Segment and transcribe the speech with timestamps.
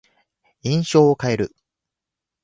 [0.63, 1.55] 印象を変える。